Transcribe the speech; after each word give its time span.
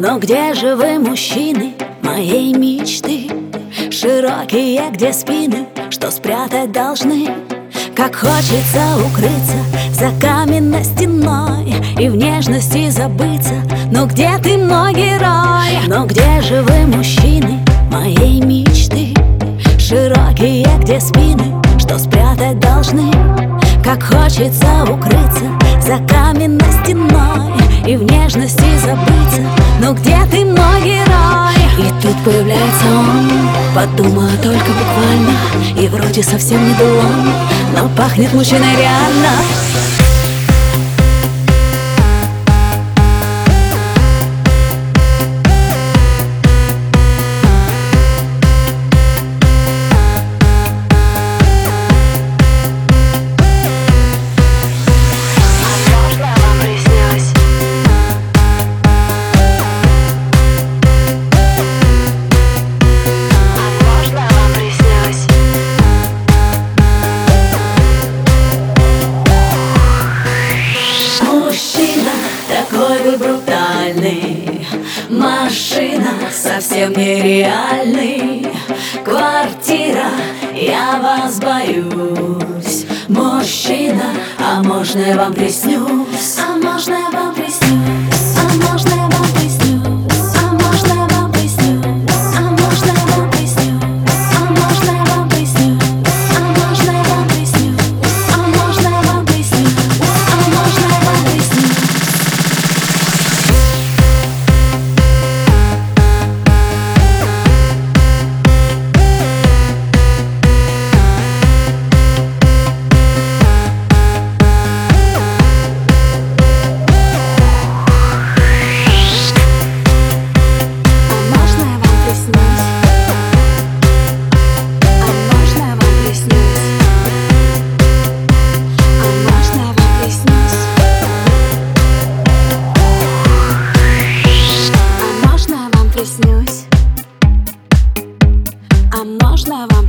Но 0.00 0.20
где 0.20 0.54
же 0.54 0.76
вы, 0.76 1.00
мужчины, 1.00 1.74
моей 2.02 2.54
мечты? 2.54 3.28
Широкие, 3.90 4.90
где 4.92 5.12
спины, 5.12 5.66
что 5.90 6.12
спрятать 6.12 6.70
должны? 6.70 7.26
Как 7.96 8.14
хочется 8.14 8.80
укрыться 9.04 9.58
за 9.90 10.10
каменной 10.20 10.84
стеной 10.84 11.74
И 11.98 12.08
в 12.08 12.14
нежности 12.14 12.88
забыться 12.90 13.54
Но 13.90 14.06
где 14.06 14.38
ты, 14.40 14.56
мой 14.56 14.94
герой? 14.94 15.88
Но 15.88 16.06
где 16.06 16.42
же 16.42 16.62
вы, 16.62 16.86
мужчины, 16.86 17.58
моей 17.90 18.40
мечты? 18.40 19.14
Широкие, 19.80 20.68
где 20.78 21.00
спины, 21.00 21.60
что 21.76 21.98
спрятать 21.98 22.60
должны? 22.60 23.10
Как 23.82 24.04
хочется 24.04 24.84
укрыться 24.84 25.50
за 25.80 25.98
каменной 26.06 26.70
стеной 26.84 27.52
И 27.84 27.96
в 27.96 28.04
нежности 28.04 28.62
забыться 28.78 29.67
появляется 32.24 32.84
он. 32.96 33.30
Подумала 33.74 34.30
только 34.42 34.70
буквально. 34.72 35.32
И 35.76 35.88
вроде 35.88 36.22
совсем 36.22 36.66
не 36.66 36.74
дулон 36.74 37.32
Но 37.74 37.88
пахнет 37.96 38.32
мужчиной 38.32 38.76
реально 38.76 39.87
такой 72.88 73.10
вы 73.10 73.16
брутальный. 73.16 74.66
Машина 75.10 76.10
совсем 76.32 76.92
нереальный. 76.92 78.46
Квартира, 79.04 80.10
я 80.54 80.98
вас 81.02 81.38
боюсь. 81.38 82.86
Мужчина, 83.08 84.04
а 84.38 84.62
можно 84.62 85.00
я 85.00 85.16
вам 85.16 85.34
приснюсь? 85.34 86.38
А 86.38 86.56
можно 86.56 86.94
я 86.94 87.10
вам 87.10 87.27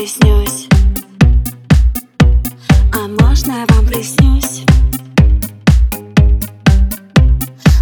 приснюсь? 0.00 0.66
А 2.94 3.06
можно 3.22 3.52
я 3.52 3.66
вам 3.68 3.86
приснюсь? 3.86 4.64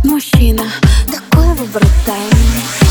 Мужчина, 0.02 0.64
такой 1.06 1.54
вы 1.54 1.64
брутальный 1.66 2.88